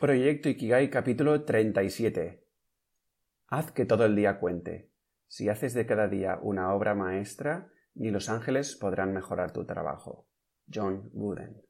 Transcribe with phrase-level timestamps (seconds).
[0.00, 2.46] Proyecto Ikigai capítulo 37.
[3.48, 4.92] Haz que todo el día cuente.
[5.26, 10.28] Si haces de cada día una obra maestra, ni los ángeles podrán mejorar tu trabajo.
[10.72, 11.64] John Wooden.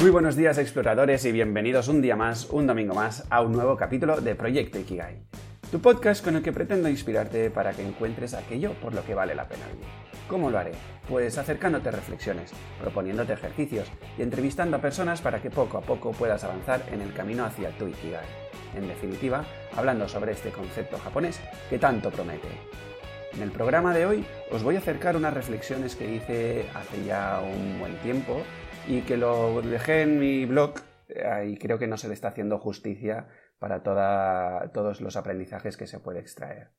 [0.00, 3.76] Muy buenos días exploradores y bienvenidos un día más, un domingo más, a un nuevo
[3.76, 5.26] capítulo de Proyecto Ikigai.
[5.72, 9.34] Tu podcast con el que pretendo inspirarte para que encuentres aquello por lo que vale
[9.34, 10.09] la pena vivir.
[10.30, 10.70] ¿Cómo lo haré?
[11.08, 16.12] Pues acercándote a reflexiones, proponiéndote ejercicios y entrevistando a personas para que poco a poco
[16.12, 18.24] puedas avanzar en el camino hacia tu Ikigai.
[18.76, 19.44] En definitiva,
[19.76, 22.46] hablando sobre este concepto japonés que tanto promete.
[23.32, 27.40] En el programa de hoy os voy a acercar unas reflexiones que hice hace ya
[27.40, 28.40] un buen tiempo
[28.86, 30.74] y que lo dejé en mi blog
[31.08, 33.26] eh, y creo que no se le está haciendo justicia
[33.58, 36.70] para todos los aprendizajes que se puede extraer.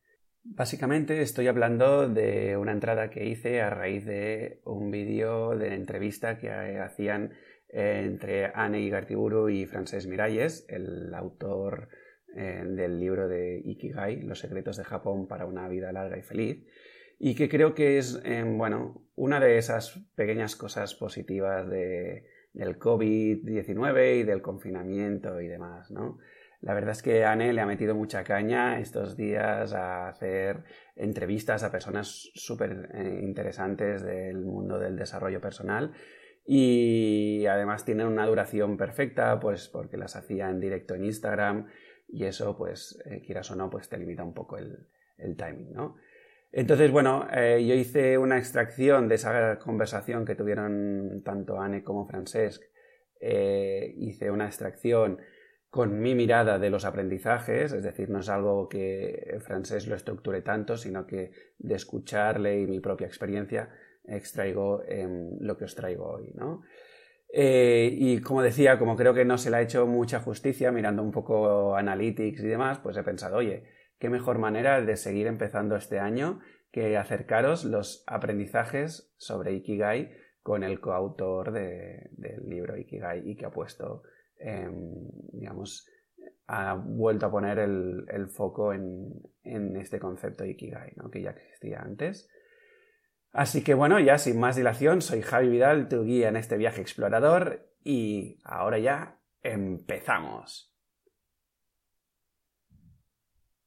[0.44, 6.40] Básicamente estoy hablando de una entrada que hice a raíz de un vídeo de entrevista
[6.40, 7.34] que hacían
[7.70, 11.90] entre Anne Igartiburu y Frances Miralles, el autor
[12.36, 16.66] eh, del libro de Ikigai, Los secretos de Japón para una vida larga y feliz,
[17.20, 22.80] y que creo que es, eh, bueno, una de esas pequeñas cosas positivas de, del
[22.80, 26.17] COVID-19 y del confinamiento y demás, ¿no?
[26.62, 30.64] La verdad es que Anne le ha metido mucha caña estos días a hacer
[30.95, 35.92] entrevistas a personas súper eh, interesantes del mundo del desarrollo personal
[36.45, 41.67] y además tienen una duración perfecta pues porque las hacía en directo en Instagram
[42.08, 44.88] y eso pues eh, quieras o no pues te limita un poco el,
[45.38, 45.98] timing, ¿no?
[46.52, 52.08] Entonces, bueno, eh, yo hice una extracción de esa conversación que tuvieron tanto Anne como
[52.08, 52.64] Francesc.
[53.22, 55.20] hice una extracción
[55.72, 60.41] con mi mirada de los aprendizajes, es decir, no es algo que francés lo estructure
[60.41, 63.69] tanto, sino que de escucharle y mi propia experiencia
[64.05, 64.83] extraigo
[65.39, 66.64] lo que os traigo hoy, ¿no?
[67.33, 71.02] Eh, y como decía, como creo que no se le ha hecho mucha justicia, mirando
[71.02, 73.64] un poco analytics y demás, pues he pensado, oye,
[73.97, 80.11] qué mejor manera de seguir empezando este año que acercaros los aprendizajes sobre Ikigai
[80.43, 84.03] con el coautor del libro Ikigai y que ha puesto
[84.43, 85.87] Em, digamos,
[86.47, 92.29] ha vuelto a poner el, foco en, este concepto Ikigai, que ya existía antes.
[93.31, 96.81] Así que bueno, ya sin más dilación, soy Javi Vidal, tu guía en este viaje
[96.81, 100.75] explorador, y ahora ya empezamos.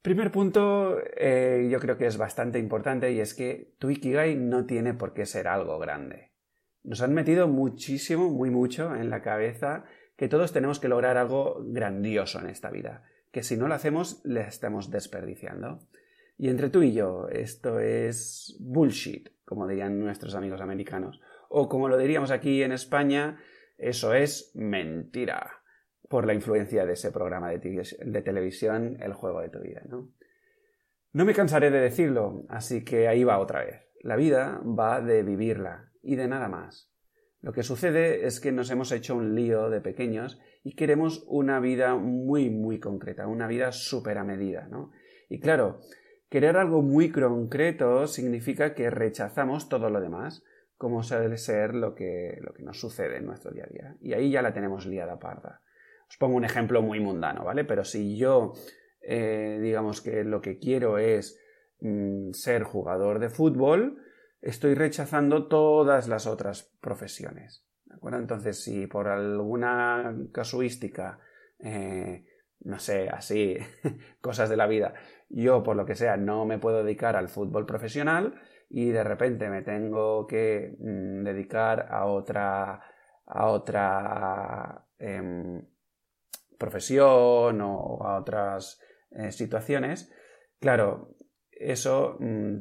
[0.02, 4.66] Primer punto, eh, yo creo que es bastante importante y es que tu Ikigai no
[4.66, 6.32] tiene por qué ser algo grande.
[6.82, 9.84] Nos han metido muchísimo, muy mucho en la cabeza
[10.16, 14.20] que todos tenemos que lograr algo grandioso en esta vida, que si no lo hacemos
[14.24, 15.80] le estamos desperdiciando.
[16.36, 21.20] Y entre tú y yo, esto es bullshit, como dirían nuestros amigos americanos.
[21.48, 23.38] O como lo diríamos aquí en España,
[23.78, 25.62] eso es mentira,
[26.08, 30.10] por la influencia de ese programa de, televisión, El juego de tu vida, ¿no?
[31.12, 33.82] No me cansaré de decirlo, así que ahí va otra vez.
[34.00, 36.93] La vida va de vivirla y de nada más.
[37.44, 41.60] Lo que sucede es que nos hemos hecho un lío de pequeños y queremos una
[41.60, 44.92] vida muy, muy concreta, una vida súper a medida, ¿no?
[45.28, 45.78] Y claro,
[46.30, 50.42] querer algo muy concreto significa que rechazamos todo lo demás,
[50.78, 53.96] como suele ser lo que, lo que nos sucede en nuestro día a día.
[54.00, 55.60] Y ahí ya la tenemos liada parda.
[56.08, 57.66] Os pongo un ejemplo muy mundano, ¿vale?
[57.66, 58.54] Pero si yo,
[59.02, 61.38] eh, digamos que lo que quiero es
[61.80, 63.98] mm, ser jugador de fútbol,
[64.44, 67.66] estoy rechazando todas las otras profesiones.
[67.86, 68.18] ¿De acuerdo?
[68.18, 71.18] Entonces, si por alguna casuística,
[71.58, 72.26] eh,
[72.60, 73.56] no sé, así,
[74.20, 74.94] cosas de la vida,
[75.30, 78.34] yo por lo que sea no me puedo dedicar al fútbol profesional
[78.68, 82.82] y de repente me tengo que mm, dedicar a otra,
[83.26, 85.62] a otra em,
[86.58, 88.78] profesión o a otras
[89.10, 90.12] eh, situaciones,
[90.60, 91.16] claro,
[91.50, 92.58] eso mm,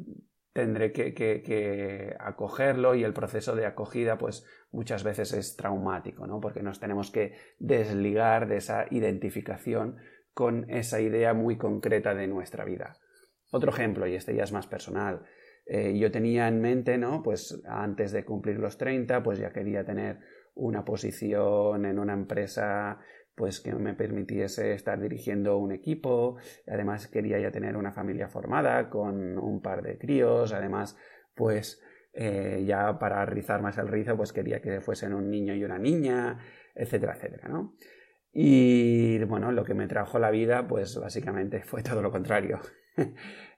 [0.54, 6.40] tendré que, acogerlo y el proceso de acogida pues muchas veces es traumático, ¿no?
[6.40, 9.96] Porque nos tenemos que desligar de esa identificación
[10.32, 12.96] con esa idea muy concreta de nuestra vida.
[13.50, 15.24] Otro ejemplo, y este ya es más personal,
[15.66, 17.22] eh, yo tenía en mente, ¿no?
[17.22, 20.20] Pues antes de cumplir los 30, pues ya quería tener
[20.54, 23.00] una posición en una empresa
[23.34, 26.36] pues que me permitiese estar dirigiendo un equipo,
[26.66, 30.96] además quería ya tener una familia formada con un par de críos, además
[31.34, 31.82] pues
[32.12, 35.78] eh, ya para rizar más el rizo pues quería que fuesen un niño y una
[35.78, 36.38] niña,
[36.74, 37.74] etcétera, etcétera, ¿no?
[38.32, 42.60] Y bueno, lo que me trajo la vida pues básicamente fue todo lo contrario.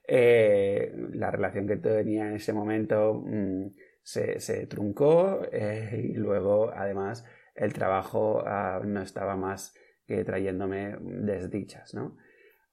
[0.09, 3.71] Eh, la relación que tenía en ese momento mm,
[4.01, 7.25] se, truncó eh, y luego además
[7.57, 9.75] el trabajo ah, no estaba más
[10.05, 12.17] que trayéndome desdichas, ¿no?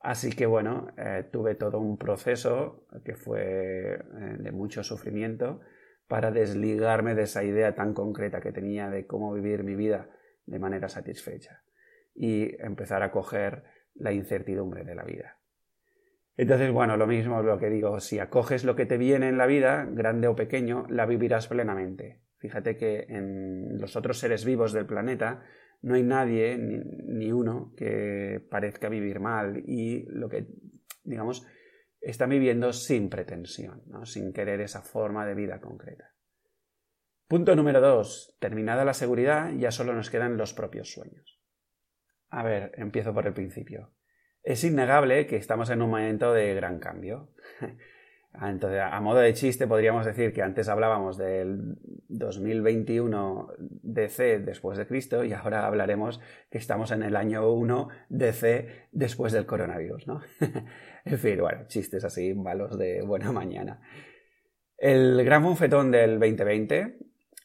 [0.01, 4.01] Así que bueno, eh, tuve todo un proceso que fue eh,
[4.39, 5.61] de mucho sufrimiento
[6.07, 10.11] para desligarme de esa idea tan concreta que tenía de cómo vivir mi vida
[10.45, 11.63] de manera satisfecha
[12.15, 13.65] y empezar a coger
[13.95, 15.39] la incertidumbre de la vida.
[16.37, 19.47] Entonces, bueno, lo mismo lo que digo, si acoges lo que te viene en la
[19.47, 22.24] vida, grande o pequeño, la vivirás plenamente.
[22.45, 25.43] Fíjate que en los otros seres vivos del planeta
[25.81, 30.47] no hay nadie, ni, uno, que parezca vivir mal y lo que,
[31.05, 31.47] digamos,
[32.03, 36.13] está viviendo sin pretensión, sin querer esa forma de vida concreta.
[37.29, 38.37] Punto número dos.
[38.41, 41.41] Terminada la seguridad, ya solo nos quedan los propios sueños.
[42.29, 43.95] A ver, empiezo por el principio.
[44.43, 47.33] Es innegable que estamos en un momento de gran cambio.
[48.43, 51.77] Entonces, a modo de chiste, podríamos decir que antes hablábamos del
[52.09, 56.21] 2021 DC después de Cristo y ahora hablaremos
[56.51, 60.21] que estamos en el año 1 DC después del coronavirus, ¿no?
[61.05, 63.81] en fin, bueno, chistes así, malos de buena mañana.
[64.77, 66.99] El gran bofetón del 2020,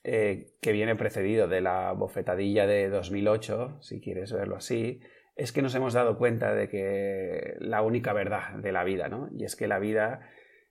[0.03, 5.01] eh, que viene precedido de la bofetadilla de 2008, si quieres verlo así,
[5.39, 9.29] es que nos hemos dado cuenta de que la única verdad de la vida, ¿no?
[9.31, 10.27] Y es que la vida,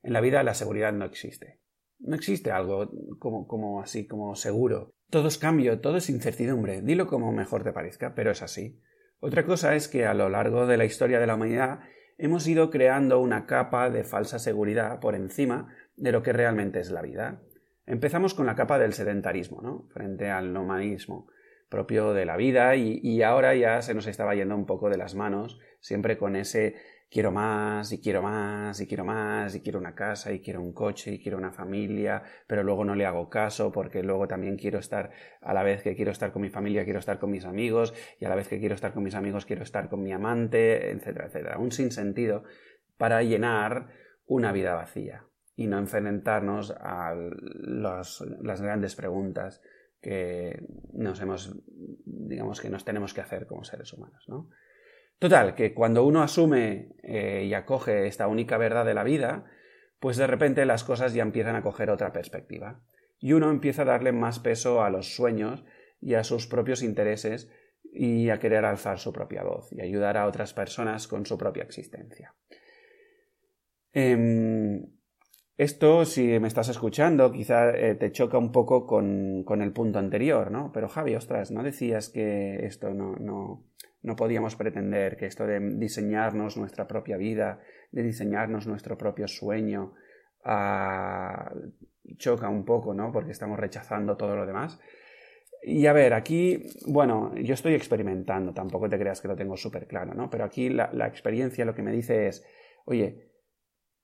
[0.09, 1.61] en la vida la seguridad no existe.
[1.99, 4.95] No existe algo como, así, como seguro.
[5.11, 6.81] Todo es cambio, todo es incertidumbre.
[6.81, 8.81] Dilo como mejor te parezca, pero es así.
[9.21, 11.81] Otra cosa es que a lo largo de la historia de la humanidad
[12.17, 16.91] hemos ido creando una capa de falsa seguridad por encima de lo que realmente es
[16.91, 17.43] la vida.
[17.85, 19.89] Empezamos con la capa del sedentarismo, ¿no?
[19.91, 21.29] Frente al nomadismo
[21.69, 25.15] propio de la vida y, ahora ya se nos estaba yendo un poco de las
[25.15, 26.77] manos, siempre con ese
[27.11, 30.73] quiero más y quiero más y quiero más y quiero una casa y quiero un
[30.73, 34.79] coche y quiero una familia, pero luego no le hago caso porque luego también quiero
[34.79, 35.11] estar,
[35.41, 38.25] a la vez que quiero estar con mi familia, quiero estar con mis amigos y
[38.27, 41.27] a la vez que quiero estar con mis amigos, quiero estar con mi amante, etcétera,
[41.27, 41.59] etcétera.
[41.59, 42.45] Un sinsentido
[42.97, 43.89] para llenar
[44.27, 45.25] una vida vacía
[45.57, 49.63] y no enfrentarnos a las grandes preguntas
[50.01, 50.63] que
[50.93, 51.57] nos hemos,
[52.05, 54.51] digamos que nos tenemos que hacer como seres humanos, ¿no?
[55.19, 59.47] Total, que cuando uno asume eh, y acoge esta única verdad de la vida,
[59.99, 62.81] pues de repente las cosas ya empiezan a coger otra perspectiva.
[63.19, 65.65] Y uno empieza a darle más peso a los sueños
[66.01, 67.51] y a sus propios intereses
[67.83, 71.65] y a querer alzar su propia voz y ayudar a otras personas con su propia
[71.65, 72.35] existencia.
[73.93, 74.87] Em,
[75.57, 80.53] esto, si me estás escuchando, quizá eh, te choca un poco con, el punto anterior,
[80.53, 80.71] ¿no?
[80.73, 83.65] Pero Javi, ostras, ¿no decías que esto no,
[84.03, 87.61] no podíamos pretender, que esto de diseñarnos nuestra propia vida,
[87.91, 89.95] de diseñarnos nuestro propio sueño,
[90.45, 91.53] ah,
[92.17, 93.13] choca un poco, ¿no?
[93.13, 94.79] Porque estamos rechazando todo lo demás.
[95.63, 99.87] Y a ver, aquí, bueno, yo estoy experimentando, tampoco te creas que lo tengo súper
[99.87, 100.31] claro, ¿no?
[100.31, 102.45] Pero aquí la, la experiencia lo que me dice es,
[102.85, 103.29] oye,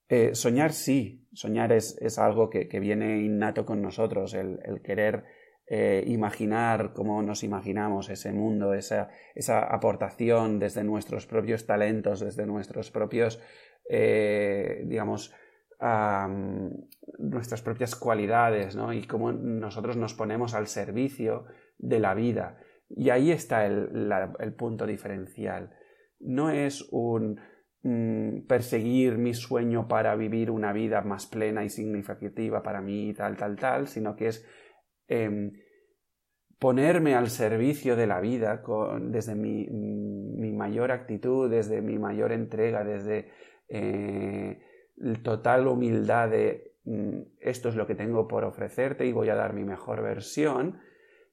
[0.09, 5.25] eh, soñar sí, soñar es, algo que, viene innato con nosotros, el, querer
[5.67, 9.09] eh, imaginar cómo nos imaginamos ese mundo, esa,
[9.71, 13.41] aportación desde nuestros propios talentos, desde nuestros propios,
[13.89, 15.35] eh, digamos,
[17.19, 18.93] nuestras propias cualidades, ¿no?
[18.93, 21.45] Y cómo nosotros nos ponemos al servicio
[21.77, 22.59] de la vida.
[22.89, 25.77] Y ahí está el punto diferencial.
[26.21, 27.39] No es un
[27.87, 33.37] Mm, perseguir mi sueño para vivir una vida más plena y significativa para mí, tal,
[33.37, 34.43] tal, tal, sino que es
[35.09, 35.53] em,
[36.59, 38.63] ponerme al servicio de la vida
[39.01, 39.67] desde mi,
[40.53, 43.29] mayor actitud, desde mi mayor entrega, desde
[43.69, 44.61] eh,
[45.23, 49.53] total humildad de mm, esto es lo que tengo por ofrecerte y voy a dar
[49.53, 50.79] mi mejor versión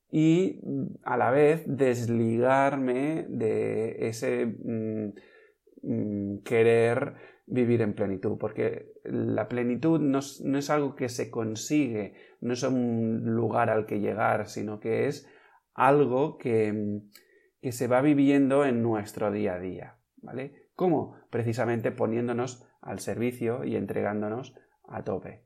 [0.09, 4.55] y mm, a la vez desligarme de ese
[5.83, 7.15] Mm, querer
[7.47, 13.23] vivir en plenitud, porque la plenitud no es, algo que se consigue, no es un
[13.23, 15.27] lugar al que llegar, sino que es
[15.73, 17.01] algo que,
[17.61, 19.97] que se va viviendo en nuestro día a día.
[20.17, 20.69] ¿Vale?
[20.75, 21.15] ¿Cómo?
[21.29, 25.45] Precisamente poniéndonos al servicio y entregándonos a tope.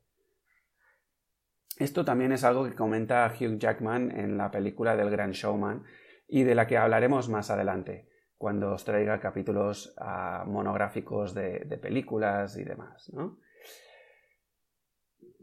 [1.77, 5.83] Esto también es algo que comenta Hugh Jackman en la película del Gran Showman
[6.27, 12.57] y de la que hablaremos más adelante cuando os traiga capítulos ah, monográficos de, películas
[12.57, 13.11] y demás,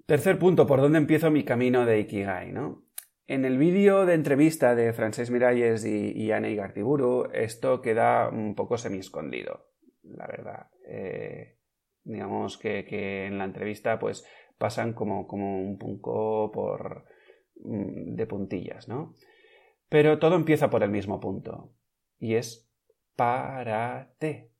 [0.06, 2.52] Tercer punto, ¿por dónde empiezo mi camino de Ikigai,
[3.26, 8.54] En el vídeo de entrevista de Francesc Miralles y, y Anne Igartiburu, esto queda un
[8.54, 9.68] poco semi-escondido,
[10.02, 10.66] la verdad.
[10.86, 11.58] Eh,
[12.04, 14.26] digamos que, en la entrevista pues
[14.58, 17.04] pasan como, como un punto por,
[17.56, 19.14] mm, de puntillas, ¿no?
[19.88, 21.74] Pero todo empieza por el mismo punto,
[22.18, 22.70] y es
[23.14, 24.51] párate.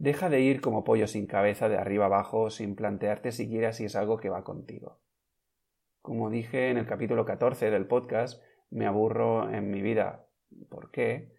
[0.00, 3.96] Deja de ir como pollo sin cabeza de arriba abajo sin plantearte siquiera si es
[3.96, 4.98] algo que va contigo.
[6.00, 10.24] Como dije en el capítulo 14 del podcast, me aburro en mi vida.
[10.70, 11.34] ¿Por qué?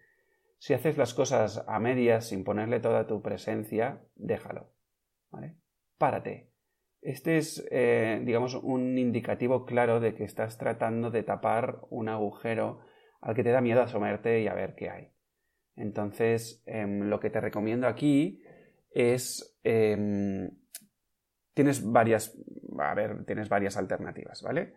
[0.58, 4.70] Si haces las cosas a medias sin ponerle toda tu presencia, déjalo.
[5.32, 5.56] ¿Vale?
[5.98, 6.52] Párate.
[7.00, 12.78] Este es, eh, digamos, un indicativo claro de que estás tratando de tapar un agujero
[13.20, 15.12] al que te da miedo asomerte y a ver qué hay.
[15.74, 18.40] Entonces, em, lo que te recomiendo aquí
[18.94, 19.58] es.
[19.64, 20.50] Em,
[21.54, 22.36] tienes varias.
[22.78, 24.74] A ver, tienes varias alternativas, ¿vale?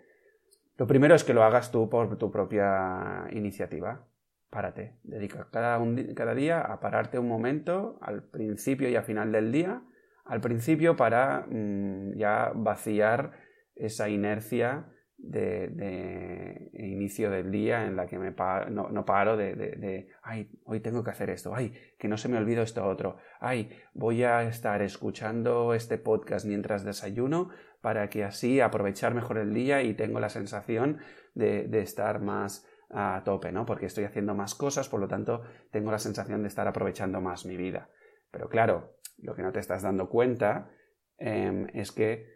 [0.78, 4.08] Lo primero es que lo hagas tú por tu propia iniciativa.
[4.50, 4.98] Párate.
[5.04, 5.80] Dedica cada,
[6.16, 9.82] cada día a pararte un momento al principio y al final del día.
[10.26, 13.34] Al principio para mm, ya vaciar
[13.76, 14.88] esa inercia
[15.30, 21.04] de, inicio del día en la que me no, paro de, de, ay, hoy tengo
[21.04, 24.82] que hacer esto, ay, que no se me olvide esto otro, ay, voy a estar
[24.82, 27.50] escuchando este podcast mientras desayuno
[27.82, 31.00] para que así aprovechar mejor el día y tengo la sensación
[31.36, 33.66] de, estar más a tope, ¿no?
[33.66, 37.46] Porque estoy haciendo más cosas, por lo tanto, tengo la sensación de estar aprovechando más
[37.46, 37.90] mi vida.
[38.32, 40.70] Pero claro, lo que no te estás dando cuenta
[41.18, 42.35] em, es que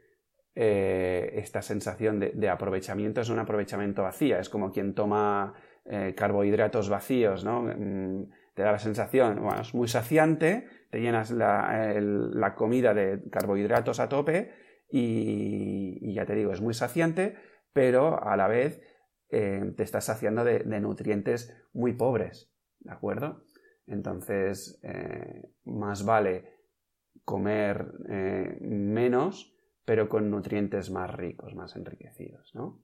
[0.56, 5.54] eh, esta sensación de, aprovechamiento es un aprovechamiento vacía, es como quien toma
[5.86, 7.62] eh, carbohidratos vacíos, ¿no?
[7.62, 14.00] Mm, te da la sensación, bueno, es muy saciante, te llenas la, comida de carbohidratos
[14.00, 14.52] a tope
[14.92, 17.36] y, ya te digo, es muy saciante,
[17.72, 18.82] pero a la vez
[19.30, 23.46] eh, te estás saciando de, nutrientes muy pobres, ¿de acuerdo?
[23.88, 24.82] Entonces,
[25.64, 26.54] más vale
[27.24, 27.94] comer
[28.60, 29.56] menos
[29.90, 32.80] pero con nutrientes más ricos, más enriquecidos, ¿no?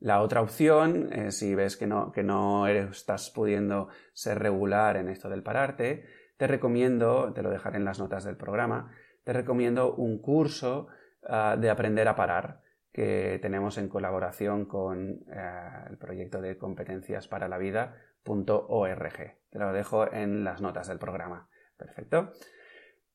[0.00, 5.08] La otra opción, eh, si ves que no, que no estás pudiendo ser regular en
[5.08, 6.04] esto del pararte,
[6.36, 8.92] te recomiendo, te lo dejaré en las notas del programa,
[9.24, 10.88] te recomiendo un curso
[11.26, 12.60] ah, de aprender a parar
[12.92, 19.16] que tenemos en colaboración con eh, el proyecto de competencias para la vida.org.
[19.48, 21.48] Te lo dejo en las notas del programa.
[21.78, 22.34] Perfecto.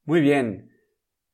[0.05, 0.72] Muy bien.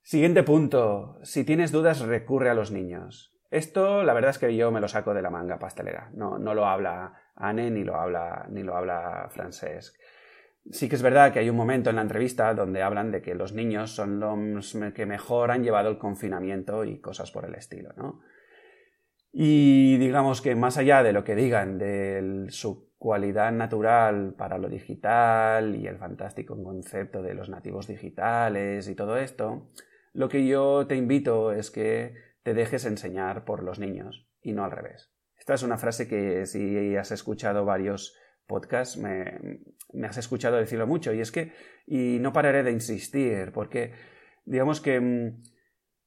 [0.10, 1.20] Siguiente punto.
[1.22, 3.38] Si tienes dudas, recurre a los niños.
[3.52, 6.10] Esto, la verdad es que yo me lo saco de la manga pastelera.
[6.16, 9.96] No, no lo habla Anne ni lo habla, ni lo habla Francesc.
[10.72, 13.36] Sí que es verdad que hay un momento en la entrevista donde hablan de que
[13.36, 17.94] los niños son los que mejor han llevado el confinamiento y cosas por el estilo,
[17.96, 18.22] ¿no?
[19.32, 24.70] Y digamos que más allá de lo que digan de su cualidad natural para lo
[24.70, 29.70] digital y el fantástico concepto de los nativos digitales y todo esto,
[30.14, 32.14] lo que yo te invito es que
[32.44, 35.12] te dejes enseñar por los niños y no al revés.
[35.38, 38.16] Esta es una frase que si has escuchado varios
[38.50, 39.62] podcasts me,
[40.04, 41.54] has escuchado decirlo mucho y es que
[41.86, 43.94] y no pararé de insistir porque
[44.44, 45.44] digamos que mm,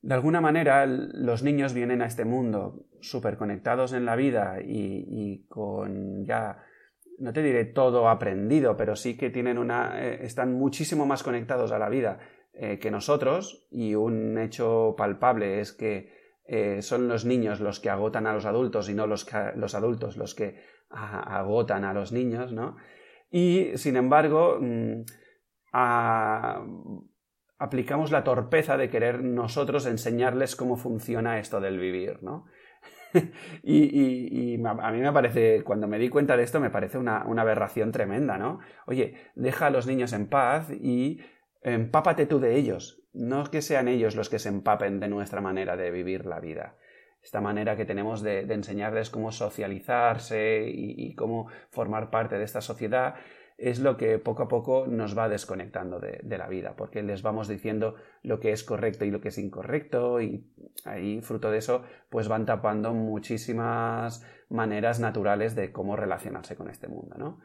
[0.03, 5.47] de alguna manera los niños vienen a este mundo súper conectados en la vida y,
[5.49, 6.59] con ya
[7.19, 11.71] no te diré todo aprendido, pero sí que tienen una eh, están muchísimo más conectados
[11.71, 12.19] a la vida
[12.55, 16.13] eh, que nosotros, y un hecho palpable es que
[16.45, 20.17] eh, son los niños los que agotan a los adultos y no los, los adultos
[20.17, 22.77] los que agotan a los niños, ¿no?
[23.31, 25.05] Y, sin embargo, mm,
[27.59, 32.45] aplicamos la torpeza de querer nosotros enseñarles cómo funciona esto del vivir, ¿no?
[33.63, 37.43] y, a mí me parece, cuando me di cuenta de esto, me parece una, una
[37.43, 38.61] aberración tremenda, ¿no?
[38.87, 41.21] Oye, deja a los niños en paz y
[41.63, 45.77] empápate tú de ellos, no que sean ellos los que se empapen de nuestra manera
[45.77, 46.77] de vivir la vida.
[47.23, 53.15] Esta manera que tenemos de, enseñarles cómo socializarse y, cómo formar parte de esta sociedad
[53.59, 57.47] es lo que poco a poco nos va desconectando de, la vida, porque les vamos
[57.47, 60.51] diciendo lo que es correcto y lo que es incorrecto y
[60.85, 66.89] ahí, fruto de eso, pues van tapando muchísimas maneras naturales de cómo relacionarse con este
[66.89, 67.41] mundo, ¿no?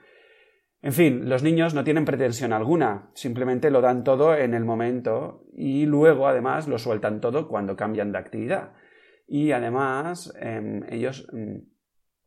[0.81, 5.43] En fin, los niños no tienen pretensión alguna, simplemente lo dan todo en el momento
[5.53, 8.73] y luego además lo sueltan todo cuando cambian de actividad.
[9.27, 11.57] Y además em, ellos mm,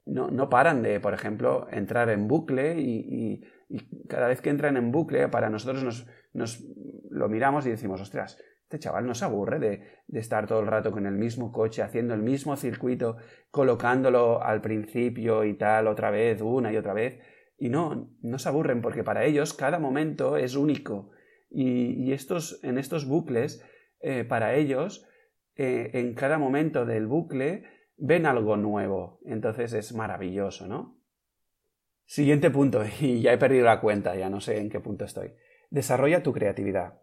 [0.07, 3.43] no, paran de, por ejemplo, entrar en bucle y,
[4.09, 6.67] cada vez que entran en bucle para nosotros nos,
[7.09, 10.67] lo miramos y decimos, ostras, este chaval no se aburre de, de, estar todo el
[10.67, 13.17] rato con el mismo coche, haciendo el mismo circuito,
[13.53, 17.21] colocándolo al principio y tal, otra vez, una y otra vez.
[17.61, 21.11] Y no, no se aburren porque para ellos cada momento es único.
[21.51, 23.63] Y, estos, en estos bucles,
[24.01, 25.07] eh, para ellos,
[25.57, 27.65] eh, en cada momento del bucle,
[27.99, 29.21] ven algo nuevo.
[29.27, 30.99] Entonces es maravilloso, ¿no?
[32.07, 35.35] Siguiente punto, y ya he perdido la cuenta, ya no sé en qué punto estoy.
[35.69, 37.03] Desarrolla tu creatividad.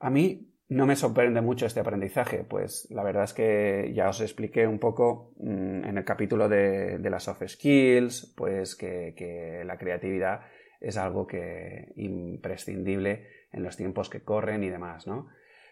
[0.00, 4.20] A mí no me sorprende mucho este aprendizaje, pues la verdad es que ya os
[4.20, 10.40] expliqué un poco mm, en el capítulo de, las soft skills, pues que, la creatividad
[10.80, 15.28] es algo que imprescindible en los tiempos que corren y demás, ¿no?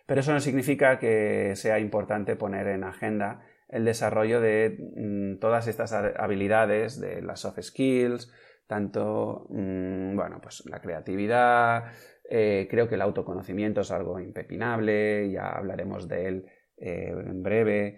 [0.06, 5.66] Pero eso no significa que sea importante poner en agenda el desarrollo de mm, todas
[5.66, 8.32] estas habilidades de las soft skills,
[8.66, 11.92] tanto, mm, bueno, pues la creatividad,
[12.28, 17.96] eh, creo que el autoconocimiento es algo impepinable, ya hablaremos de él eh, en breve.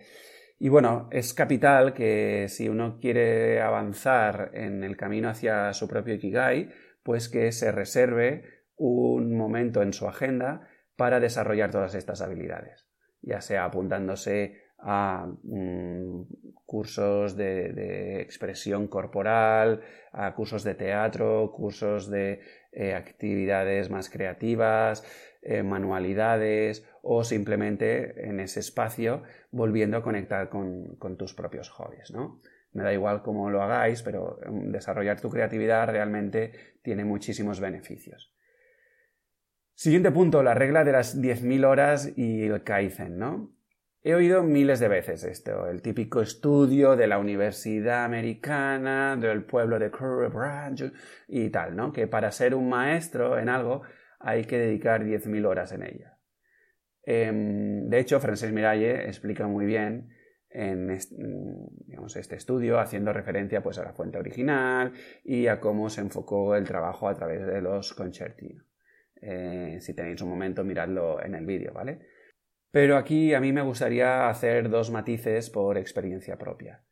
[0.59, 6.15] Y bueno, es capital que si uno quiere avanzar en el camino hacia su propio
[6.15, 6.71] Ikigai,
[7.03, 8.45] pues que se reserve
[8.77, 12.89] un momento en su agenda para desarrollar todas estas habilidades,
[13.21, 16.23] ya sea apuntándose a mm,
[16.65, 19.81] cursos de, expresión corporal,
[20.13, 22.41] a cursos de teatro, cursos de
[22.79, 25.03] eh, actividades más creativas,
[25.41, 32.43] eh, manualidades o simplemente en ese espacio volviendo a conectar con, tus propios hobbies, ¿no?
[32.73, 36.53] Me da igual cómo lo hagáis, pero mm, desarrollar tu creatividad realmente
[36.83, 38.35] tiene muchísimos beneficios.
[39.75, 43.56] Siguiente punto, la regla de las 10.000 horas y el Kaizen, ¿no?
[44.09, 49.81] He oído miles de veces esto, el típico estudio de la Universidad Americana, del pueblo
[49.81, 50.93] de Curry Branch
[51.27, 51.93] y tal, ¿no?
[51.93, 53.83] Que para ser un maestro en algo
[54.21, 56.21] hay que dedicar 10.000 horas en ella.
[57.03, 60.11] Em, de hecho, Frances Miralle explica muy bien
[60.51, 64.93] en este, estudio, haciendo referencia pues, a la fuente original
[65.25, 68.57] y a cómo se enfocó el trabajo a través de los concerti.
[69.21, 72.15] Eh, si tenéis un momento, miradlo en el vídeo, ¿vale?
[72.71, 76.83] Pero aquí a mí me gustaría hacer dos matices por experiencia propia.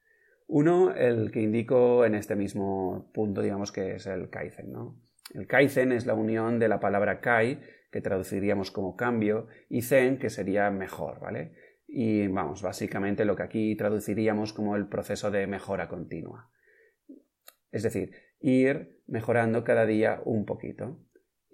[0.47, 4.73] Uno, el que indico en este mismo punto, digamos que es el Kaizen.
[4.73, 5.01] ¿no?
[5.33, 10.19] El Kaizen es la unión de la palabra Kai, que traduciríamos como cambio, y Zen,
[10.19, 11.53] que sería mejor, ¿vale?
[11.87, 16.51] Y vamos, básicamente lo que aquí traduciríamos como el proceso de mejora continua.
[17.71, 20.99] Es decir, ir mejorando cada día un poquito.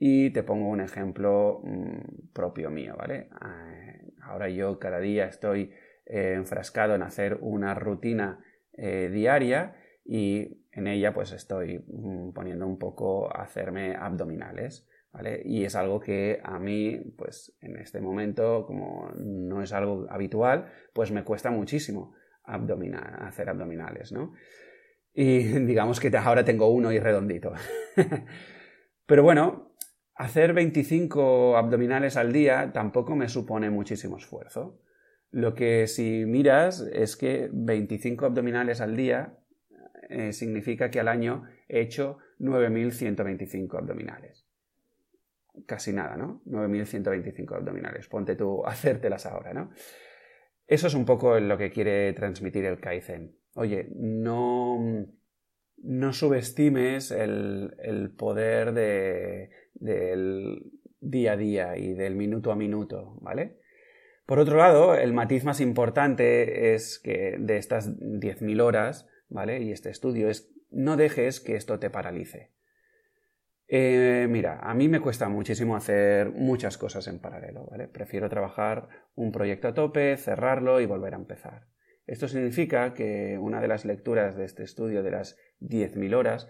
[0.02, 3.28] Y te pongo un ejemplo mm, propio mío, ¿vale?
[3.44, 5.72] Eh, ahora yo cada día estoy
[6.06, 12.66] eh, enfrascado en hacer una rutina eh, diaria y en ella pues estoy mm, poniendo
[12.66, 15.42] un poco a hacerme abdominales, ¿vale?
[15.44, 20.72] Y es algo que a mí, pues en este momento, como no es algo habitual,
[20.94, 24.32] pues me cuesta muchísimo hacer abdominales, ¿no?
[25.12, 27.52] Y digamos que ahora tengo uno y redondito.
[29.04, 29.69] Pero bueno,
[30.20, 34.78] Hacer 25 abdominales al día tampoco me supone muchísimo esfuerzo.
[35.30, 39.38] Lo que si miras es que 25 abdominales al día
[40.10, 44.46] eh, significa que al año he hecho 9.125 abdominales.
[45.64, 46.42] Casi nada, ¿no?
[46.44, 48.06] 9.125 abdominales.
[48.06, 49.70] Ponte tú a hacértelas ahora, ¿no?
[50.66, 53.38] Eso es un poco lo que quiere transmitir el Kaizen.
[53.54, 55.06] Oye, no,
[55.82, 63.58] no subestimes el poder de, del día a día y del minuto a minuto, ¿vale?
[64.26, 69.60] Por otro lado, el matiz más importante es que de estas 10.000 horas, ¿vale?
[69.60, 72.52] Y este estudio es no dejes que esto te paralice.
[73.66, 77.88] Eh, mira, a mí me cuesta muchísimo hacer muchas cosas en paralelo, ¿vale?
[77.88, 81.66] Prefiero trabajar un proyecto a tope, cerrarlo y volver a empezar.
[82.10, 86.48] Esto significa que una de las lecturas de este estudio de las 10.000 horas,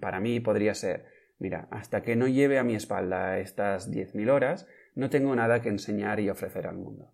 [0.00, 1.06] para mí podría ser,
[1.40, 5.68] Mira, hasta que no lleve a mi espalda estas 10.000 horas, no tengo nada que
[5.68, 7.12] enseñar y ofrecer al mundo.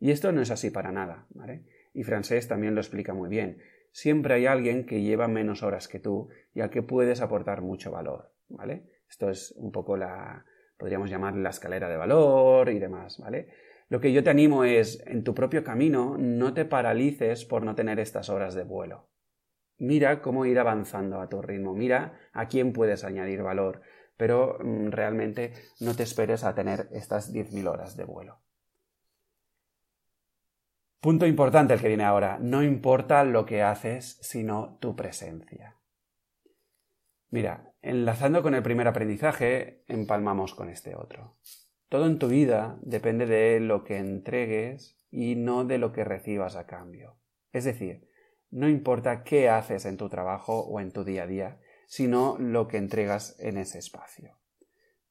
[0.00, 1.64] Y esto no es así para nada, ¿vale?
[1.92, 3.58] Y Francés también lo explica muy bien.
[3.92, 7.90] Siempre hay alguien que lleva menos horas que tú y al que puedes aportar mucho
[7.90, 8.84] valor, ¿vale?
[9.06, 10.46] Esto es un poco la,
[10.78, 13.48] podríamos llamar la escalera de valor y demás, ¿vale?
[13.88, 17.74] Lo que yo te animo es, en tu propio camino, no te paralices por no
[17.74, 19.08] tener estas horas de vuelo.
[19.78, 23.80] Mira cómo ir avanzando a tu ritmo, mira a quién puedes añadir valor,
[24.16, 28.40] pero mm, realmente no te esperes a tener estas 10.000 horas de vuelo.
[31.00, 35.76] Punto importante el que viene ahora, no importa lo que haces, sino tu presencia.
[37.30, 41.36] Mira, enlazando con el primer aprendizaje, empalmamos con este otro.
[41.88, 46.54] Todo en tu vida depende de lo que entregues y no de lo que recibas
[46.56, 47.16] a cambio.
[47.52, 48.08] Es decir,
[48.50, 52.68] no importa qué haces en tu trabajo o en tu día a día, sino lo
[52.68, 54.38] que entregas en ese espacio.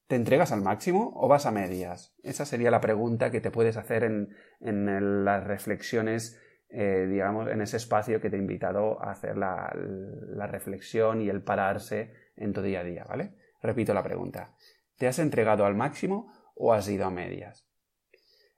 [0.05, 2.15] ¿Te entregas al máximo o vas a medias?
[2.23, 7.77] Esa sería la pregunta que te puedes hacer en, las reflexiones eh, digamos, en ese
[7.77, 12.61] espacio que te he invitado a hacer la, la reflexión y el pararse en tu
[12.61, 13.33] día a día, ¿vale?
[13.61, 14.53] Repito la pregunta.
[14.97, 17.65] ¿Te has entregado al máximo o has ido a medias?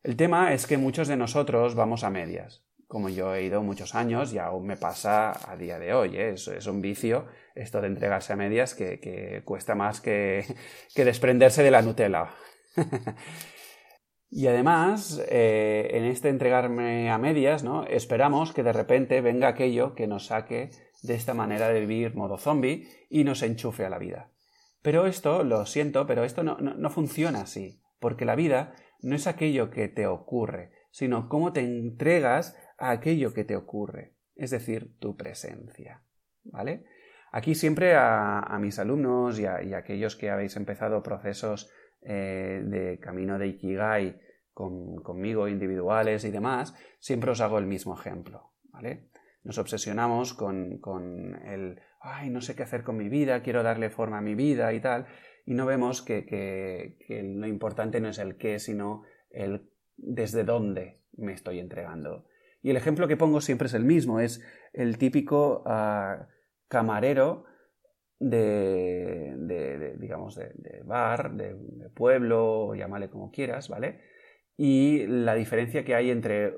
[0.03, 2.65] El tema es que muchos de nosotros vamos a medias.
[2.87, 6.15] Como yo he ido muchos años y aún me pasa a día de hoy.
[6.15, 6.33] ¿eh?
[6.33, 10.45] Es, un vicio esto de entregarse a medias que, cuesta más que,
[10.95, 12.29] desprenderse de la Nutella.
[14.31, 17.85] y además, eh, en este entregarme a medias, ¿no?
[17.85, 22.37] esperamos que de repente venga aquello que nos saque de esta manera de vivir modo
[22.37, 24.31] zombie y nos enchufe a la vida.
[24.81, 29.69] Pero esto, lo siento, pero esto no, funciona así, porque la vida no es aquello
[29.69, 35.15] que te ocurre, sino cómo te entregas a aquello que te ocurre, es decir, tu
[35.15, 36.01] presencia.
[36.43, 36.85] ¿Vale?
[37.31, 43.37] Aquí siempre a, mis alumnos y a, aquellos que habéis empezado procesos eh, de camino
[43.37, 44.19] de Ikigai
[44.53, 48.51] conmigo, individuales y demás, siempre os hago el mismo ejemplo.
[48.71, 49.09] ¿Vale?
[49.43, 53.89] Nos obsesionamos con, con el ay, no sé qué hacer con mi vida, quiero darle
[53.89, 55.05] forma a mi vida y tal,
[55.45, 61.01] y no vemos que, que, lo importante no es el qué, sino el desde dónde
[61.17, 62.25] me estoy entregando.
[62.61, 66.27] Y el ejemplo que pongo siempre es el mismo, es el típico ah,
[66.67, 67.45] camarero
[68.19, 71.55] de, de, digamos, de, bar, de,
[71.93, 74.01] pueblo, llámale como quieras, ¿vale?
[74.57, 76.57] Y la diferencia que hay entre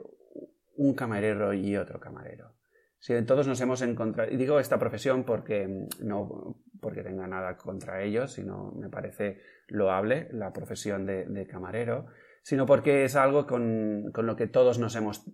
[0.76, 2.54] un camarero y otro camarero.
[3.02, 8.04] Si todos nos hemos encontrado, y digo esta profesión porque no porque tenga nada contra
[8.04, 12.06] ellos, sino me parece loable la profesión de, camarero,
[12.44, 15.26] sino porque es algo con, lo que todos nos hemos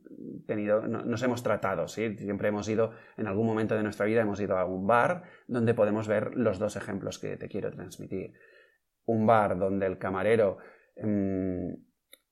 [0.46, 2.16] tenido, nos hemos tratado, ¿sí?
[2.18, 5.74] Siempre hemos ido, en algún momento de nuestra vida hemos ido a un bar donde
[5.74, 8.32] podemos ver los dos ejemplos que te quiero transmitir.
[9.06, 10.58] Un bar donde el camarero
[11.02, 11.74] mm,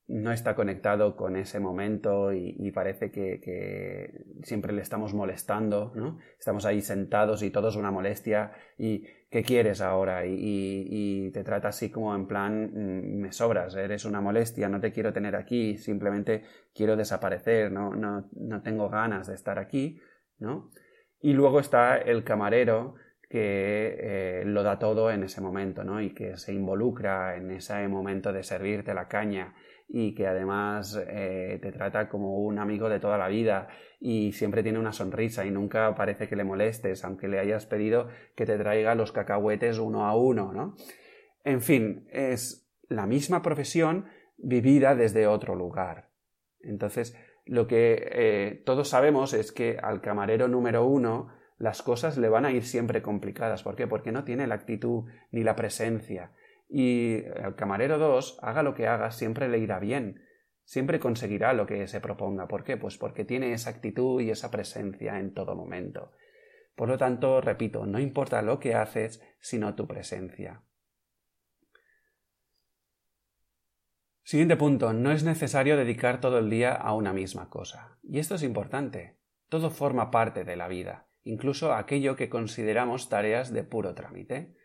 [0.08, 6.20] no está conectado con ese momento y, parece que, siempre le estamos molestando, ¿no?
[6.38, 10.26] Estamos ahí sentados y todo es una molestia y ¿qué quieres ahora?
[10.28, 14.92] Y, te trata así como en plan, mm, me sobras, eres una molestia, no te
[14.92, 20.00] quiero tener aquí, simplemente quiero desaparecer, no, no, no tengo ganas de estar aquí,
[20.38, 20.70] ¿no?
[21.20, 22.96] Y luego está el camarero
[23.28, 26.00] que eh, lo da todo en ese momento, ¿no?
[26.00, 29.56] Y que se involucra en ese momento de servirte la caña
[29.88, 33.68] y que además eh, te trata como un amigo de toda la vida
[34.00, 38.08] y siempre tiene una sonrisa y nunca parece que le molestes, aunque le hayas pedido
[38.36, 40.76] que te traiga los cacahuetes uno a uno, ¿no?
[41.44, 44.06] En fin, es la misma profesión
[44.38, 46.10] vivida desde otro lugar.
[46.62, 52.28] Entonces, lo que eh, todos sabemos es que al camarero número uno las cosas le
[52.28, 53.64] van a ir siempre complicadas.
[53.64, 53.88] ¿Por qué?
[53.88, 56.32] Porque no tiene la actitud ni la presencia
[56.68, 60.22] y el camarero 2, haga lo que haga, siempre le irá bien,
[60.64, 62.48] siempre conseguirá lo que se proponga.
[62.48, 62.78] ¿Por qué?
[62.78, 66.12] Pues porque tiene esa actitud y esa presencia en todo momento.
[66.76, 70.64] Por lo tanto, repito, no importa lo que haces, sino tu presencia.
[74.24, 78.00] Siguiente punto, no es necesario dedicar todo el día a una misma cosa.
[78.02, 79.20] Y esto es importante.
[79.50, 84.56] Todo forma parte de la vida, incluso aquello que consideramos tareas de puro trámite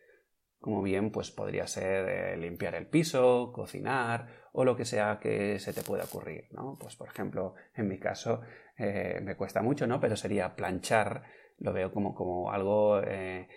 [0.61, 5.59] como bien pues podría ser eh, limpiar el piso, cocinar o lo que sea que
[5.59, 6.77] se te pueda ocurrir, ¿no?
[6.79, 8.42] Pues por ejemplo, en mi caso
[8.77, 10.01] eh, me cuesta mucho, ¿no?
[10.01, 11.25] Pero sería planchar,
[11.59, 13.49] lo veo como, como algo eh,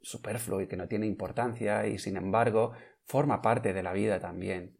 [0.00, 2.72] superfluo y que no tiene importancia y sin embargo
[3.04, 4.78] forma parte de la vida también.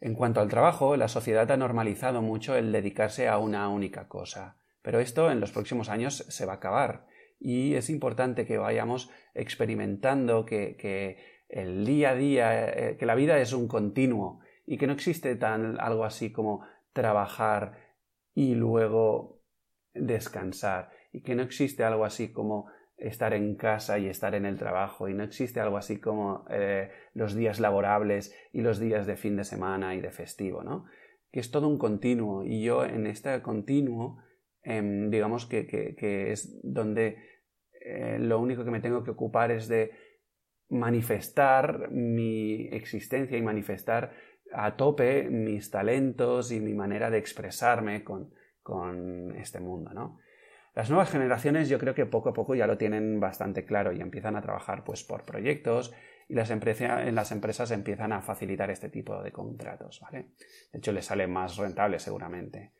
[0.00, 4.58] En cuanto al trabajo, la sociedad ha normalizado mucho el dedicarse a una única cosa,
[4.82, 7.06] pero esto en los próximos años se va a acabar
[7.42, 13.38] y es importante que vayamos experimentando que, el día a día, eh, que la vida
[13.38, 17.78] es un continuo y que no existe tan algo así como trabajar
[18.34, 19.42] y luego
[19.92, 24.56] descansar y que no existe algo así como estar en casa y estar en el
[24.56, 29.16] trabajo y no existe algo así como eh, los días laborables y los días de
[29.16, 30.84] fin de semana y de festivo, ¿no?
[31.32, 34.22] Que es todo un continuo y yo en este continuo,
[34.62, 37.16] em, digamos que, que, es donde
[37.84, 39.90] eh, lo único que me tengo que ocupar es de
[40.68, 44.12] manifestar mi existencia y manifestar
[44.52, 48.32] a tope mis talentos y mi manera de expresarme con,
[49.36, 50.18] este mundo, ¿no?
[50.74, 54.00] Las nuevas generaciones yo creo que poco a poco ya lo tienen bastante claro y
[54.00, 55.92] empiezan a trabajar pues por proyectos
[56.28, 60.00] y las, las empresas empiezan a facilitar este tipo de contratos.
[60.12, 62.72] De hecho les sale más rentable seguramente.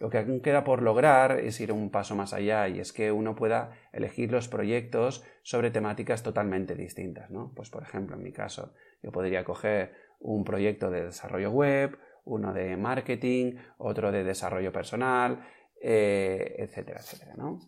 [0.00, 3.12] Lo que aún queda por lograr es ir un paso más allá y es que
[3.12, 7.52] uno pueda elegir los proyectos sobre temáticas totalmente distintas, ¿no?
[7.54, 12.54] Pues por ejemplo, en mi caso, yo podría coger un proyecto de desarrollo web, uno
[12.54, 15.46] de marketing, otro de desarrollo personal,
[15.82, 17.60] eh, etcétera, etcétera, ¿no?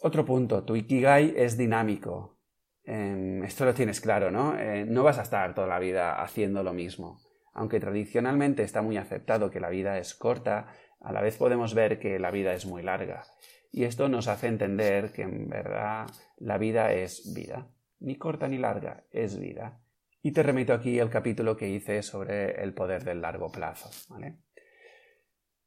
[0.00, 2.38] Otro punto, tu Ikigai es dinámico.
[2.84, 4.56] Em, esto lo tienes claro, ¿no?
[4.56, 7.18] Eh, no vas a estar toda la vida haciendo lo mismo.
[7.52, 10.68] Aunque tradicionalmente está muy aceptado que la vida es corta,
[11.00, 13.24] a la vez podemos ver que la vida es muy larga.
[13.72, 16.06] Y esto nos hace entender que en verdad
[16.38, 17.68] la vida es vida.
[18.00, 19.80] Ni corta ni larga, es vida.
[20.22, 23.90] Y te remito aquí al capítulo que hice sobre el poder del largo plazo.
[24.08, 24.38] ¿vale?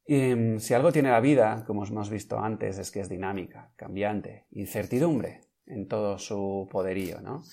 [0.06, 4.46] Y, si algo tiene la vida, como hemos visto antes, es que es dinámica, cambiante,
[4.52, 7.43] incertidumbre en todo su poderío, ¿no?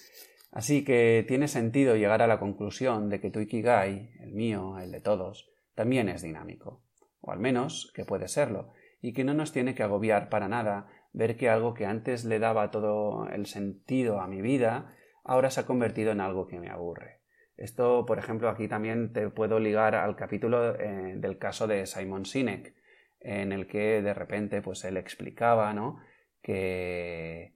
[0.53, 4.91] Así que tiene sentido llegar a la conclusión de que tu Ikigai, el mío, el
[4.91, 6.83] de todos, también es dinámico,
[7.21, 10.89] o al menos que puede serlo, y que no nos tiene que agobiar para nada
[11.13, 15.61] ver que algo que antes le daba todo el sentido a mi vida, ahora se
[15.61, 17.21] ha convertido en algo que me aburre.
[17.57, 22.25] Esto, por ejemplo, aquí también te puedo ligar al capítulo eh, del caso de Simon
[22.25, 22.75] Sinek,
[23.21, 26.01] en el que de repente pues él explicaba, ¿no?
[26.43, 27.55] Que,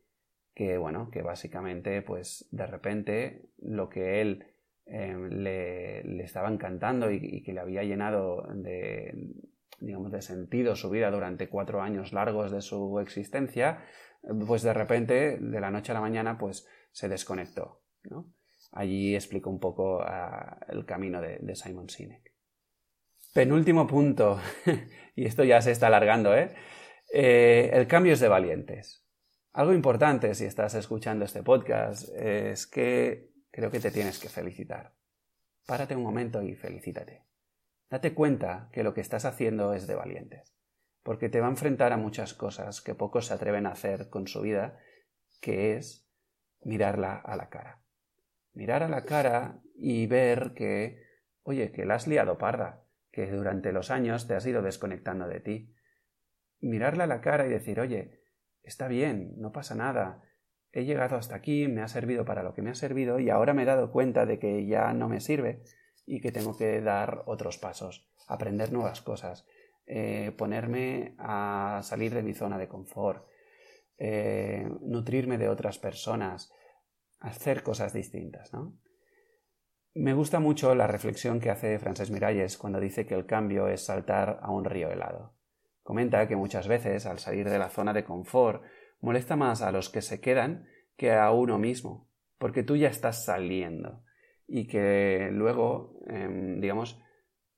[0.55, 4.47] que bueno, que básicamente pues de repente lo que él
[4.87, 9.15] eh, le, estaba encantando y, que le había llenado de,
[9.81, 13.85] digamos, de sentido su vida durante cuatro años largos de su existencia,
[14.47, 18.33] pues de repente, de la noche a la mañana, pues se desconectó, ¿no?
[18.73, 22.33] Allí explico un poco ah, el camino de, Simon Sinek.
[23.33, 24.41] Penúltimo punto,
[25.17, 26.55] y esto ya se está alargando, ¿eh?
[27.13, 27.71] ¿eh?
[27.73, 29.04] El cambio es de valientes.
[29.55, 34.93] Algo importante si estás escuchando este podcast es que creo que te tienes que felicitar.
[35.67, 37.25] Párate un momento y felicítate.
[37.89, 40.55] Date cuenta que lo que estás haciendo es de valientes,
[41.03, 44.27] porque te va a enfrentar a muchas cosas que pocos se atreven a hacer con
[44.27, 44.79] su vida,
[45.41, 46.07] que es
[46.61, 47.85] mirarla a la cara
[48.55, 51.03] mirar a la cara y ver que,
[51.43, 55.41] oye, que la has liado parda, que durante los años te has ido desconectando de
[55.41, 55.75] ti.
[56.61, 58.24] Mirarla a la cara y decir, oye,
[58.65, 60.23] está bien, no pasa nada,
[60.73, 63.55] he llegado hasta aquí, me ha servido para lo que me ha servido y ahora
[63.55, 65.63] me he dado cuenta de que ya no me sirve
[66.05, 69.47] y que tengo que dar otros pasos, aprender nuevas cosas,
[69.87, 73.27] eh, ponerme a salir de mi zona de confort,
[73.99, 76.53] eh, nutrirme de otras personas,
[77.21, 78.77] hacer cosas distintas, ¿no?
[79.97, 83.85] Me gusta mucho la reflexión que hace Francesc Miralles cuando dice que el cambio es
[83.85, 85.37] saltar a un río helado.
[85.85, 88.65] Comenta que muchas veces, al salir de la zona de confort,
[89.01, 90.67] molesta más a los que se quedan
[90.97, 94.03] que a uno mismo, porque tú ya estás saliendo
[94.49, 97.01] y que luego, em, digamos,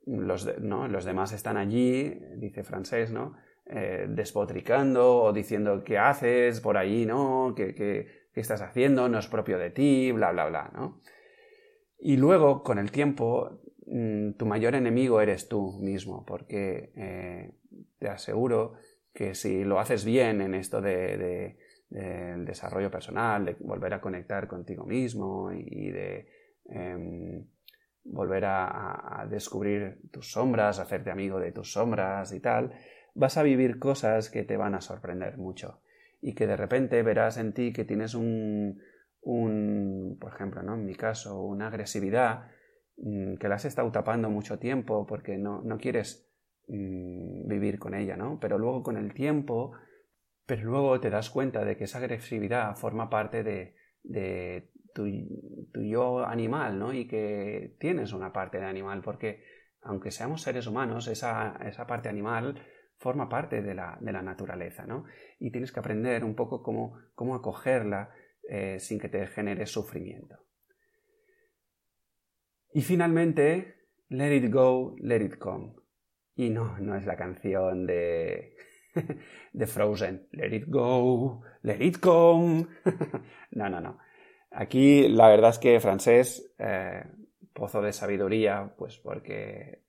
[0.04, 0.88] los, ¿no?
[0.88, 3.36] los, demás están allí, dice Francés, ¿no?
[3.66, 7.54] Eh, despotricando o diciendo qué haces por allí, ¿no?
[7.56, 9.08] Que, que, ¿Qué estás haciendo?
[9.08, 11.00] No es propio de ti, bla, bla, bla, ¿no?
[11.98, 13.62] Y luego, con el tiempo,
[13.96, 17.52] mm, tu mayor enemigo eres tú mismo, porque eh,
[17.98, 18.74] te aseguro
[19.12, 21.56] que si lo haces bien en esto de,
[21.88, 26.28] del desarrollo personal, de volver a conectar contigo mismo y de
[26.66, 27.46] em,
[28.04, 32.72] volver a, a, descubrir tus sombras, hacerte amigo de tus sombras y tal,
[33.14, 35.80] vas a vivir cosas que te van a sorprender mucho
[36.20, 38.80] y que de repente verás en ti que tienes un,
[39.22, 40.74] un por ejemplo, ¿no?
[40.74, 42.48] en mi caso, una agresividad
[42.96, 46.30] que la has estado tapando mucho tiempo porque no, no quieres
[46.68, 48.38] mm, vivir con ella, ¿no?
[48.40, 49.72] Pero luego con el tiempo,
[50.46, 55.04] pero luego te das cuenta de que esa agresividad forma parte de, de tu,
[55.72, 56.92] tu, yo animal, ¿no?
[56.92, 59.44] Y que tienes una parte de animal, porque
[59.82, 62.60] aunque seamos seres humanos, esa, esa parte animal
[62.98, 65.04] forma parte de la, naturaleza, ¿no?
[65.38, 68.10] Y tienes que aprender un poco cómo, cómo acogerla
[68.48, 70.45] eh, sin que te genere sufrimiento.
[72.76, 75.76] Y finalmente, Let It Go, Let It Come.
[76.34, 78.54] Y no, no es la canción de,
[79.54, 80.28] de Frozen.
[80.32, 82.66] Let It Go, Let It Come.
[83.52, 83.98] no, no, no.
[84.50, 87.02] Aquí la verdad es que francés, eh,
[87.54, 89.86] pozo de sabiduría, pues porque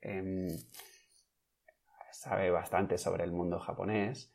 [2.13, 4.31] sabe bastante sobre el mundo japonés,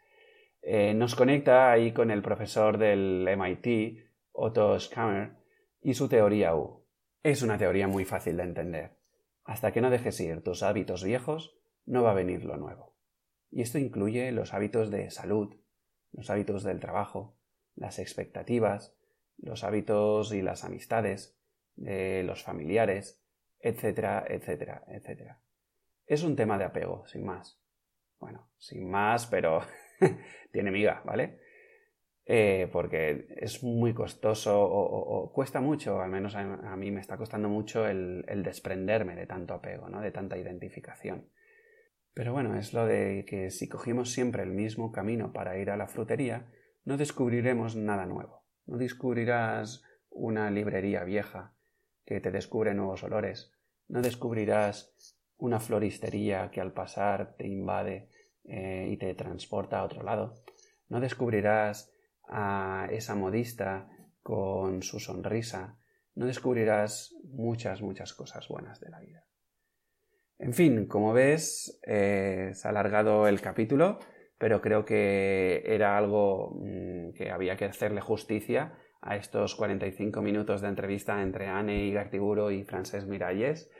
[0.61, 5.39] eh, nos conecta ahí con el profesor del MIT, Otto Schammer,
[5.81, 6.82] y su teoría U.
[7.23, 8.97] Es una teoría muy fácil de entender.
[9.45, 11.57] Hasta que no dejes ir tus hábitos viejos,
[11.87, 12.97] no va a venir lo nuevo.
[13.49, 15.55] Y esto incluye los hábitos de salud,
[16.11, 17.37] los hábitos del trabajo,
[17.77, 18.97] las expectativas,
[19.39, 21.39] los hábitos y las amistades,
[21.77, 23.23] de los familiares,
[23.61, 25.41] etcétera, etcétera, etcétera.
[26.07, 27.61] Es un tema de apego, sin más.
[28.19, 29.61] Bueno, sin más, pero
[30.53, 31.39] tiene miga, ¿vale?
[32.25, 37.49] Eh, porque es muy costoso o, cuesta mucho, al menos a, mí me está costando
[37.49, 40.01] mucho el, desprenderme de tanto apego, ¿no?
[40.01, 41.29] de tanta identificación.
[42.15, 45.77] Pero bueno, es lo de que si cogimos siempre el mismo camino para ir a
[45.77, 46.47] la frutería,
[46.85, 48.45] no descubriremos nada nuevo.
[48.67, 51.55] No descubrirás una librería vieja
[52.05, 53.53] que te descubre nuevos olores.
[53.89, 58.11] No descubrirás una floristería que al pasar te invade
[58.45, 60.35] eh, y te transporta a otro lado.
[60.89, 61.92] No descubrirás
[62.33, 63.89] a esa modista
[64.23, 65.79] con su sonrisa.
[66.15, 69.25] No descubrirás muchas, muchas cosas buenas de la vida.
[70.39, 73.99] En fin, como ves, eh, se ha alargado el capítulo,
[74.39, 80.61] pero creo que era algo mm, que había que hacerle justicia a estos 45 minutos
[80.61, 83.71] de entrevista entre Anne Igartiburu y Frances Miralles.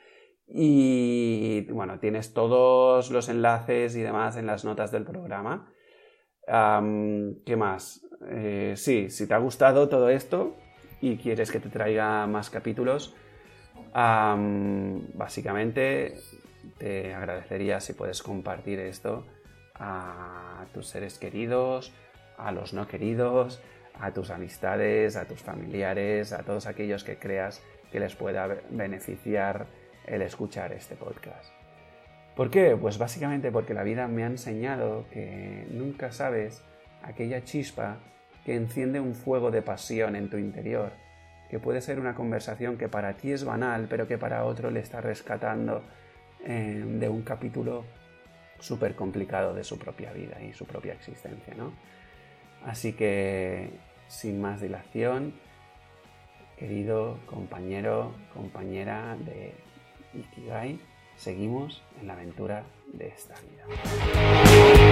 [0.47, 5.73] Y bueno, tienes todos los enlaces y demás en las notas del programa.
[6.47, 8.05] ¿Qué más?
[8.29, 10.57] Eh, sí, si te ha gustado todo esto
[11.01, 13.15] y quieres que te traiga más capítulos,
[15.15, 16.15] básicamente
[16.79, 19.27] te agradecería si puedes compartir esto
[19.75, 21.93] a tus seres queridos,
[22.39, 23.61] a los no queridos,
[23.99, 29.67] a tus amistades, a tus familiares, a todos aquellos que creas que les pueda beneficiar
[30.07, 31.53] el escuchar este podcast.
[32.37, 32.77] ¿Por qué?
[32.81, 36.63] Pues básicamente porque la vida me ha enseñado que nunca sabes
[37.03, 37.99] aquella chispa
[38.45, 40.93] que enciende un fuego de pasión en tu interior,
[41.51, 44.81] que puede ser una conversación que para ti es banal, pero que para otro le
[44.81, 45.83] está rescatando
[46.45, 47.85] eh, de un capítulo
[48.59, 51.73] súper complicado de su propia vida y su propia existencia, ¿no?
[52.65, 53.71] Así que,
[54.09, 55.35] sin más dilación,
[56.57, 59.53] querido compañero, compañera de
[60.15, 60.81] Ikigai,
[61.17, 64.92] seguimos en la aventura de esta vida.